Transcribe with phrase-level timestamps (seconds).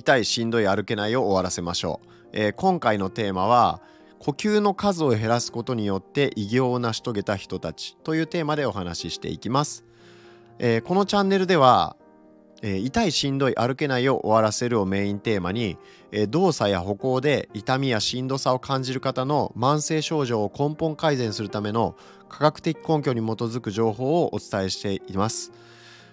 [0.00, 3.82] 痛いしんどい歩けないを終わらせましょう、えー、今回のテーマは
[4.18, 9.84] 呼吸の数を減らすことによって偉業を成し遂げた人たちというテーマでお話ししていきます、
[10.58, 11.96] えー、このチャンネルでは、
[12.62, 15.76] えー、痛いしんどい歩けないを終わらせるをメインテーマに、
[16.12, 21.94] え動作や歩行で痛みやしんどさを感じる方の慢性症状を根本改善するための
[22.28, 25.52] 科学的根拠に基づく情報をお伝えしています、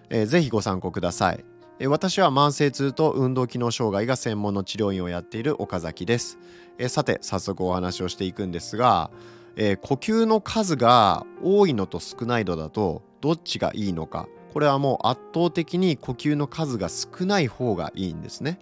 [0.10, 1.57] えー、ぜひご参考ください。
[1.86, 6.40] 私は慢性痛と運動機能障害が専門の治療院をやっている岡崎です。
[6.88, 9.12] さて早速お話をしていくんですが、
[9.56, 18.60] えー、呼吸の数が多いのと少ないのだとどっちがいいのかこれはもう圧倒的に呼吸の数が少ない方がいいんですね。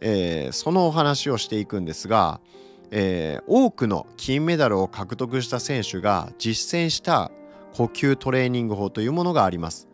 [0.00, 2.40] えー、そのお話をしていくんですが、
[2.90, 7.30] えー、多くの金メダルを獲得した選手が実践した
[7.72, 9.88] 呼吸トレーニング法というものがあります。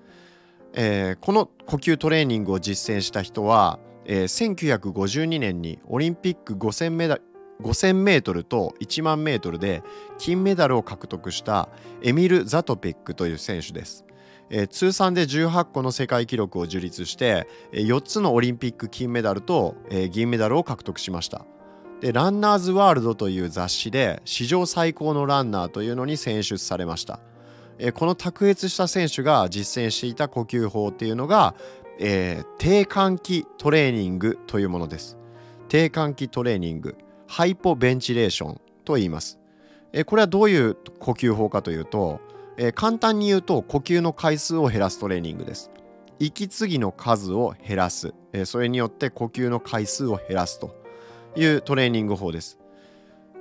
[0.74, 7.18] えー、この呼吸トレーニングを実践した人は、えー、1952年にオリンピック5000メダ
[7.62, 9.82] 5000メートルと1万メートルで
[10.18, 11.68] 金メダルを獲得した
[12.02, 14.04] エミル・ザトペックという選手です。
[14.52, 21.44] えー、通算で18個の世界記録を樹立して、えー、4つのオリンピック金メダルと、えー、銀メダルを獲得しました。
[22.00, 27.20] でランナーズワールドという雑誌で史上最高のランナーというのに選出されました。
[27.80, 31.54] えこの卓越した選手が実践していた呼吸法っていうのが、
[31.98, 35.16] えー、低換気トレーニングというものです。
[35.68, 39.38] 低換気トレーニング、ハイポベンチレーションと言います。
[39.92, 42.20] えこれはどういう呼吸法かというと、
[42.58, 45.70] え簡単に言うと呼吸の回数を減らすトレーニングです。
[46.18, 50.76] 息継ぎの数を減らす、えそれによって呼吸の回数を減らすと
[51.34, 52.59] いうトレーニング法です。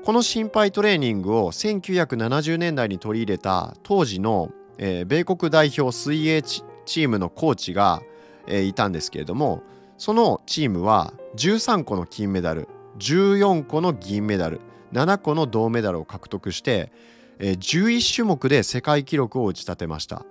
[0.03, 8.02] この心肺トレーニングを1970年代に取り入れた当時の、えー、米国代表水泳チームのコーチが、
[8.47, 9.61] えー、いたんですけれども
[9.97, 12.67] そのチームは13個の金メダル
[13.00, 14.61] 14個の銀メダル
[14.94, 16.91] 7個の銅メダルを獲得して、
[17.39, 20.25] えー、11種目で世界記録を打ち立てました。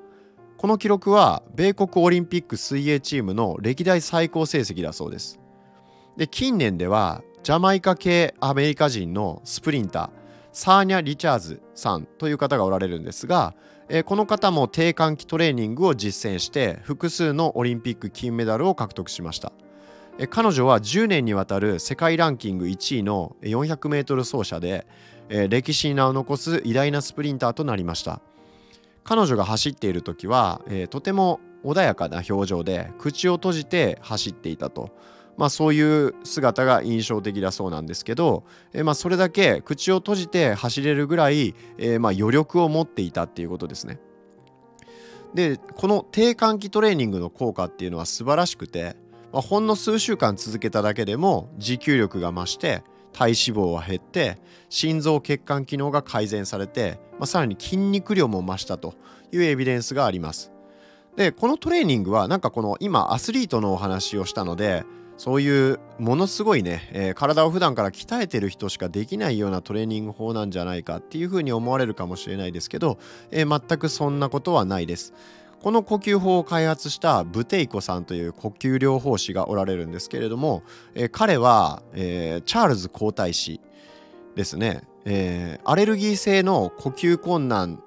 [0.57, 5.39] この記録は米国オリンピック水泳チームの歴代最高成績だそうです。
[6.17, 10.11] で近年ではジャマイカ系アメリカ人のスプリンター
[10.53, 13.55] サーニャ・リチャーズさんという方がおられるんですが、
[13.89, 19.53] えー、この方も低換気トレーニングを実践して複数のオリンピック金メダルを獲得しました、
[20.19, 24.87] えー、彼女は10年にわたる世界ランキング1位の 400m 走者で、
[25.31, 28.21] えー、歴史に名を残す偉大なスプリンターとなりました。
[29.05, 34.91] 彼女が走っている時は、えとても穏やかな表情で口を閉じて走っていたと。
[35.39, 44.01] まあ、そういう姿が印象的だそうなんですけど、えー、まあそれだけ口を閉じて走れるぐらい、えー、まあ余力を持っていたっていうことですね。
[45.35, 48.97] でこの低換気トレーニングの効果っていうのは素晴らしくて、
[49.33, 52.83] まあ、ほんの数週間続けただけでも持久力が増して
[53.13, 54.39] 体脂肪は減って
[54.71, 58.95] 心臓血管機能が改善されて、まあ、さらに筋肉量も増したと
[59.31, 60.51] いうエビデンスがあります。
[61.15, 64.85] でこのトレーニングはなんかこの今アスリートのお話をしたので
[65.19, 72.99] そういうものすごいね、えー、体を普段から鍛えてる人しかできないようなトレーニング法なんじゃないかっていうふうに思われるかもしれないですけど、
[73.33, 75.13] えー、全くそんなことはないです。
[75.61, 80.63] この呼吸法を開発したブテイコさんという呼吸療法士がおられるんですけれども、
[80.95, 83.61] えー、彼は、え、チャールズ皇太子
[84.37, 87.83] ですね、え、アレルギー性の呼吸困難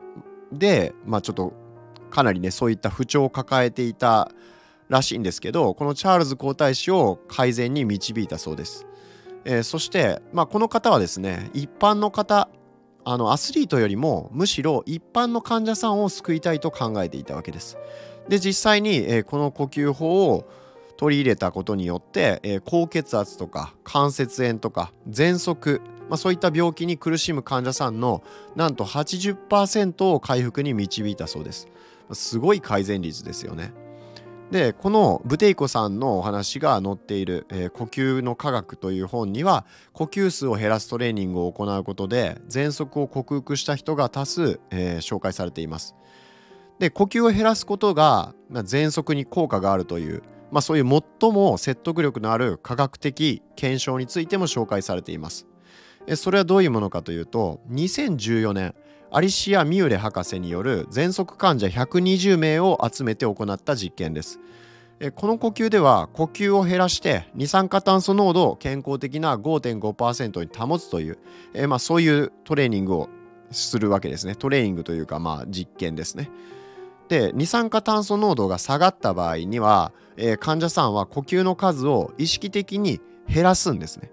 [0.51, 1.53] で、まあ、ちょっと
[2.09, 4.31] かなりねそういった不調を抱えていた
[4.91, 8.85] らしいんですけどこのチャールズ皇太子を改善に導いたそうです、
[9.45, 12.49] えー、そして、まあ、この方はですね一般の方
[13.05, 17.77] あのアスリートよりもむしろ一般の患者さんを救いたいと考えていたわけです。
[18.27, 20.47] で実際に、えー、この呼吸法を
[20.97, 28.21] 取り入れたことによって、えー、高血圧とか関節炎とか喘息、まあ、そういった病気に苦しむ患者さんの
[28.55, 31.67] なんと80%を回復に導いたそうです。
[32.13, 33.73] すごい改善率ですよね。
[34.51, 45.95] でこのブテイコさんのお話が載っている、えー、呼吸の科学という本には呼吸数を減らすトレーニングを行うことで喘息を克服した人が多数、えー、紹介されています。
[46.79, 50.21] で呼吸を減らすことが、まあ、喘息に効果があるという、
[50.51, 55.47] まあ、そういう最も説得力のある科学的検証についても紹介されています。
[56.15, 58.75] それはどういうものかというと2014年
[59.13, 64.39] アリシア・ミューレ博士による喘息患者120名を集めて行った実験です。
[65.15, 71.17] この呼吸では呼吸を減らして二酸化炭素濃度を健康的な5.5%に保つという、
[71.53, 73.09] えまあ、そういうトレーニングを
[73.49, 74.35] するわけですね。
[74.35, 76.29] トレーニングというか、まあ、実験ですね。
[77.09, 84.09] で二酸化炭素濃度が下がった場合には、え、患者さんは呼吸の数を意識的に減らすんですね。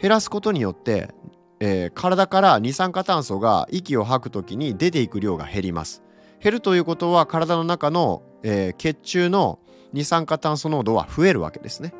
[0.00, 1.14] 減らすことによって、
[1.60, 6.02] えー、体から二酸化炭素が息を吐く時に出ていく量が減ります。
[6.40, 9.58] 減るということは体の中の、えー、血中の
[9.92, 11.94] 二酸化炭素濃度は増えるわけですね。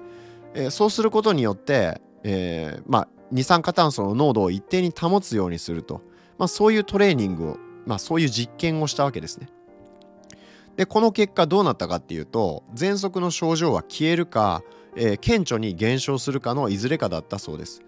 [0.55, 6.02] えー、そうすることによって、えー、まあ、二酸化炭素の濃度を一定に保つようにすると、
[6.38, 9.49] まあ、そういうトレーニングを、まあ、そういう実験をしたわけですね。
[10.76, 14.62] でこの結果どうなったかっていうと喘息の症状は消えるか、
[14.94, 17.82] えー、顕著に減少するかのいずれかだったそうです。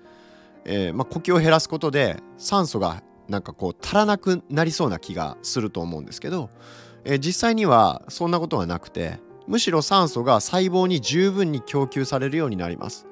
[0.65, 6.51] えー、まあ、呼吸を減らすことで酸素がなんかこう足らなくなりそうな気がすると思うんですけど、
[7.05, 13.07] えー、実際にはそんなことはなくてむしろ酸素が細胞に十分に供給されるようになります。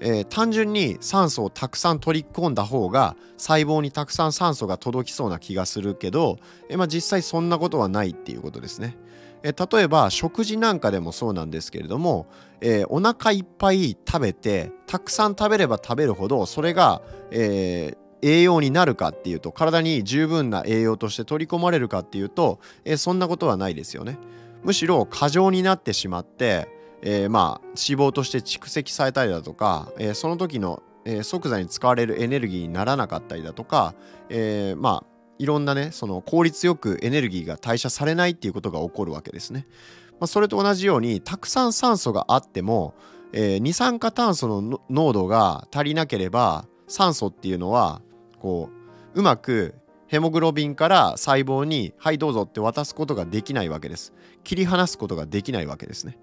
[0.00, 6.38] えー、単純に酸素をたくさん取り込んだ方が細胞にたくさん酸素が届きそうな気がするけど、
[6.68, 8.96] え、まあ、実際そんなことはないっていうことですね。
[9.42, 12.26] え、例えば食事なんかでもそうなんですけれども、
[12.60, 24.18] えお腹いっぱい食べてたくさん食べれば食べるほどそれが、え栄養になるかっていうと体に十分な栄養として取り込まれるかっていうと、えそんなことはないですよね。
[24.64, 33.94] むしろ過剰になってしまってえー、まあ脂肪として蓄積されたりだとか、えー、その時の、えー、即座に使われるエネルギーにならなかったりだとか、
[34.28, 39.66] えまあいろんなねその効率よくエネルギーが代謝されないっていうことが起こるわけですね。
[40.20, 42.94] まあ、それと同じようにたくさん酸素があっても、
[43.32, 48.00] え二酸化炭素の濃度が足りなければ酸素っていうのは
[48.40, 48.70] こ
[49.14, 49.74] ううまく
[50.06, 54.12] ヘモグロビンから細胞に「はいどうぞ」って渡すことができないわけです。
[54.44, 56.18] 切り離すことができないわけですね。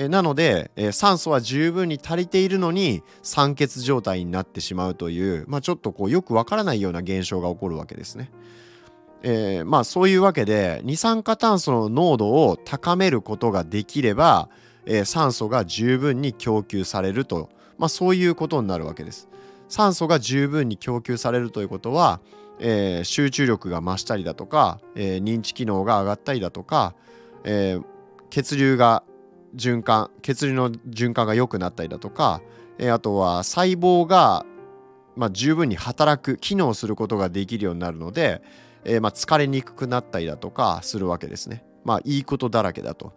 [0.00, 8.30] えなので、え酸素は十分に足りているのに酸欠状態になってしまうという、まあ、ちょっとこうよくわからないような現象が起こるわけですね。
[9.24, 14.48] えー、まあそういうわけで二酸化炭素の濃度を高めることができれば、
[14.86, 19.28] えー、酸素が十分に供給されると、まあ、そういうことになるわけです。
[19.68, 22.20] 酸素が十分に供給されるということは、
[22.60, 26.94] えー、集中力が増したりだとか、え認知機能が上がったりだとか、
[27.42, 27.80] え
[28.30, 29.02] 血流が
[29.56, 32.42] 循環血流の循環が良くなったりだとか、
[32.78, 34.44] え、あとは細胞が、
[35.16, 38.42] まあ、十分に働く機能することができるようになるので、
[38.84, 41.64] え、まあ、疲れにくくなったりだとかするわけですね。
[41.84, 43.12] まあいいことだらけだと。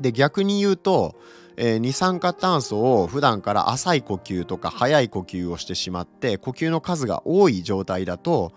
[0.00, 1.14] で逆に言うと、
[1.56, 8.52] えー、二酸化炭素を普段から浅い呼吸とか速い呼吸をしてしまって呼吸の数が多い状態だと、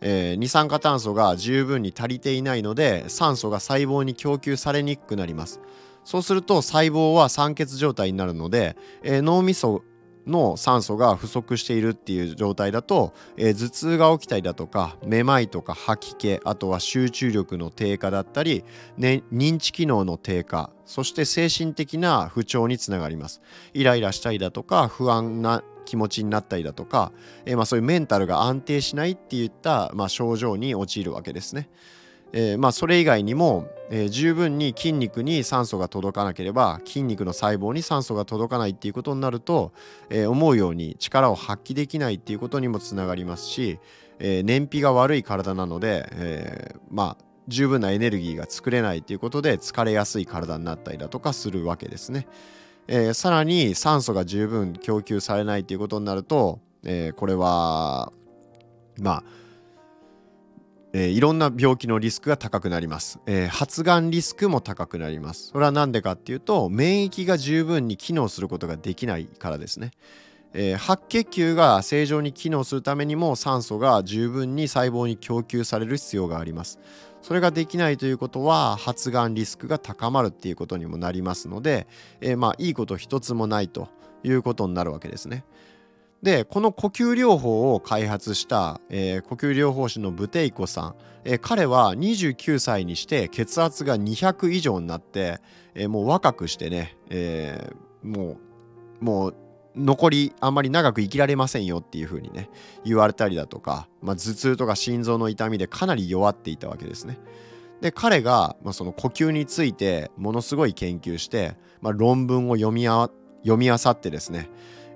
[0.00, 5.60] えー、二酸化炭素が十分に足りていないので酸素が細胞に供給されにくくなります。
[6.04, 9.84] そうすると細胞は酸欠状態になるので、えー、脳みそ
[10.26, 18.64] の酸素が不足しているっていう状態だと、えー、頭痛が起きたりだとかめまいとか吐き気あとは集中力の低下だったり、
[18.96, 23.40] ね、認知機能の低下そして精神的な不調につながります
[23.74, 27.12] イライラしたりだとか不安な気持ちになったりだとか、
[27.44, 31.68] えー、まあ、そういうメンタルが安定しないっていった、まあ、症状に陥るわけですね。
[32.32, 39.72] えー、まあそれ以外にも、えー、十分に筋肉に酸素が届かなければ筋肉の細胞に酸素が届かないっていうことになると、
[40.08, 43.78] えー、思うように力を発揮できないっていうことにもつながりますし、
[44.18, 52.26] え燃費が悪い体なので、えまあ十分なエネルギーが作れないということで疲れやすい体になったりだとかするわけですね。
[52.88, 58.12] えー、さらに酸素が十分供給されないということになると、えー、これは
[59.00, 59.24] まあ
[60.94, 65.48] えー、いろんな病気のリスクが高くなります、えー、発がんリスクも高くなります。
[65.48, 69.92] それは何でかっていうと免疫が十分に機能することができないからですね、
[70.52, 76.78] えー、白血球が正常に機能するためにも酸素が十分に細胞に供給される必要があります。
[77.22, 81.86] それができないということは発がんリスクが高まるっていうことにもなりますので、
[82.20, 83.88] えまあいいこと一つもないと
[84.24, 85.44] いうことになるわけですね。
[86.22, 95.40] でこの呼吸療法を開発した、えー、呼吸療法士のブテイコさん、えー、彼は29歳にして血圧が200以上になって、
[95.74, 97.70] えー、もう若くしてね、え
[98.02, 98.38] も
[99.00, 99.36] うもう
[99.74, 102.50] 残りあんまり長く生きられませんよっていう風にね
[102.84, 107.18] 言われたりだとか、まあ、頭痛とか心臓の痛みでかなり弱っていたわけですね。
[107.80, 113.10] で彼が、まあ、その呼吸についてものすごい研究して、まあ、論文を読みあ
[113.42, 114.50] 読み漁ってですね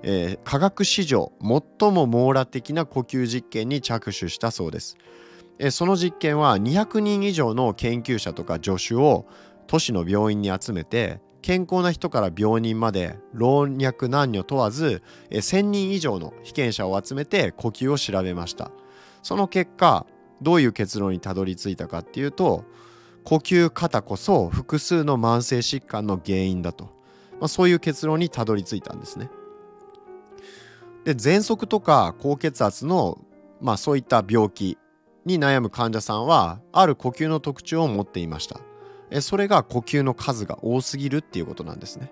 [0.09, 4.95] えー、科学史上最も網羅的な呼吸実験に着手したそうです。
[5.59, 9.25] えー、その実験は200人以上の研究者とか助手を
[9.67, 18.71] 都市の病院に集めて健康な人から病人まで老若男女問わず、えー、1000人以上の被験者を集めて呼吸を調べました。
[19.21, 20.05] その結果
[20.41, 22.63] どういう結論にたどり着いたかっていうと
[23.25, 26.85] 呼吸過多こそ複数の慢性疾患の原因だと、
[27.41, 29.29] まあ、そういう結論にたどり着いたんですね。
[31.07, 33.17] で喘息とか高血圧の、
[33.61, 34.77] まあ、そういった病気
[35.25, 38.59] に悩む患者さんはある呼吸の特徴を持っていました。
[39.21, 42.11] それが呼吸の数が多すぎるっていうことなんですね。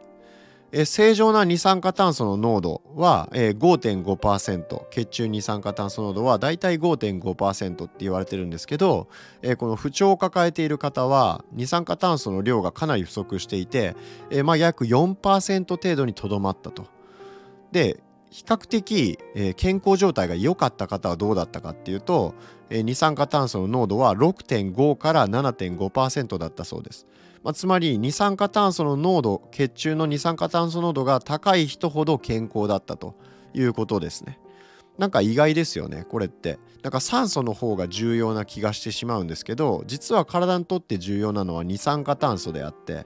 [0.85, 9.09] 正常な二酸化炭素の濃度は5.5%血中二酸化炭素濃度はだいたい5.5%って言われてるんですけど
[9.57, 13.93] この不調を抱えている方は二酸化炭素の量がかなり不足していて
[14.45, 16.87] まあ約4%程度にとどまったと。
[17.73, 22.35] で比較的、えー、健康状態が良かった方はどうだったかっていうと、
[22.69, 27.07] えー、二酸化炭素の濃度は6.5から7.5%だったそうです。
[27.43, 33.15] まあ、つまり二酸化炭素の濃度血中の二酸化炭素濃度が高い人ほど健康だったと
[33.53, 34.39] いうことですね。
[34.97, 43.05] なんか意外ですよねこれってなんか酸素の方が重要な気がしてしまうんですけど実は体にとって重要なのは二酸化炭素であって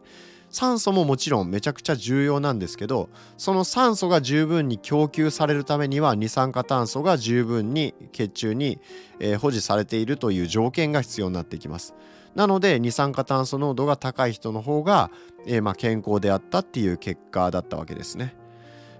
[0.51, 8.79] 酸素ももちろんめちゃくちゃ重要なんですけどその酸素が十分に供給されるためには二酸化炭素が十分に血中に、
[9.19, 11.93] えー、保持されているという条件が必要になってきます。
[12.35, 15.11] なので二酸化炭素濃度が高い人の方が、
[15.45, 18.35] えー、まあ、健康であったっていう結果だったわけですね。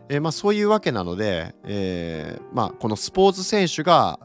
[0.10, 4.20] えー、まあ、そういうわけなので、えまあ、このスポーツ選手が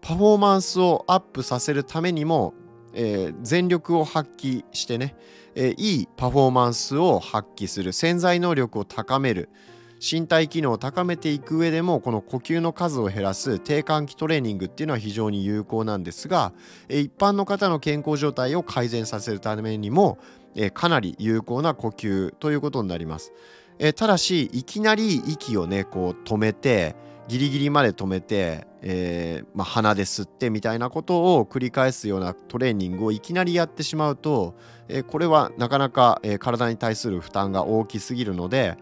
[0.00, 2.54] パフォーマンスをアップさせるためにも、
[2.94, 5.14] え全力を発揮してね
[5.60, 9.50] えいいパフォーマンスを発揮する潜在能力を高める
[10.00, 16.52] 身体機能を高めていく上でもこの呼吸の数を減らす低換気トレーニングっていうのは非常に有効なんですが
[16.88, 20.18] 一般の方の健康状態を改善させるためにも
[20.74, 23.32] かなり有効な呼吸ということになります。
[23.96, 26.94] ただしいきなり息をねこう止めて
[27.28, 34.54] ギリギリまで止めて、えー、まあ、鼻で吸ってみたいなことを繰り返すようなトレーニングをいきなりやってしまうと、
[34.88, 38.78] えー、これはなかなか、え、体に対する負担が大きすぎるので、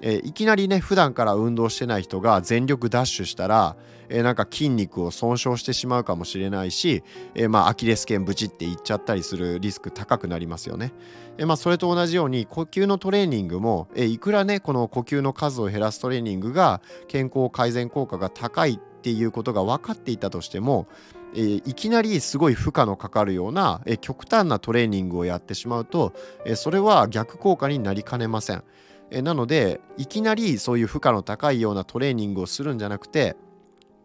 [0.00, 3.76] えいきなりね普段から運動してない人が全力ダッシュしたら、
[4.08, 7.04] えなんか筋肉を損傷してしまうかもしれないし、
[7.34, 10.92] えまあ、アキレス腱ブチっていっちゃったりするリスク高くなりますよね。
[11.38, 20.86] えまあ、それと同じように呼吸のトレーニングも、えいくらねこの呼吸の数を減らすトレーニングが健康改善効果が高いっていうことが分かっていたとしても、
[21.34, 26.12] え、いきなりすごい負荷のかかるような、え、極端なトレーニングをやってしまうと、
[26.44, 28.64] え、それは逆効果になりかねません。
[29.10, 33.36] えなのでいきなりそういう負荷の高いようなトレーニングをするんじゃなくて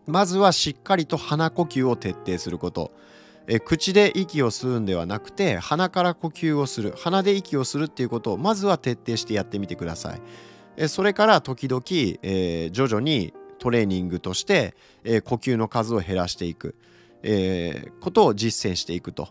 [0.08, 2.92] まずはしっかりと鼻呼吸を徹底すること。
[3.48, 10.22] え口で息を吸うんではなくて鼻から呼吸をする鼻で息をするっていうことをまずは徹底してやってみてください。
[10.78, 11.84] えそれから時々、
[12.24, 16.76] えー、徐々にトレーニングとして、えー、呼吸の数を減らしていく、
[17.22, 19.30] えー、ことを実践していくと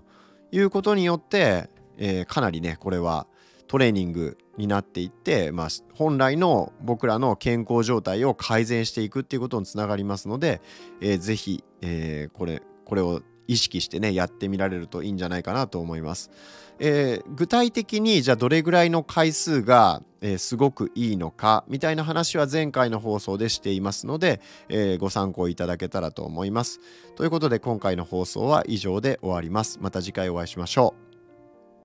[0.52, 3.26] いうことによって、えかなりねこれは
[3.66, 10.60] トレーニングになっていって、まあ、本来の僕らの健康状態を改善していくっていうことにつながりますので、
[11.00, 16.30] えー、ぜひ、えー、これこれを意識してねやってみられるといいんじゃないかなと思います。
[16.78, 26.80] えー、具体的にじゃあどれぐらいの回数が、えー、すごくいいのかみたいな話は前回の放送でしていますので、えー、ご参考いただけたらと思います。
[27.16, 29.78] ということで今回の放送は以上で終わります。
[29.80, 31.13] また次回お会いしましょう。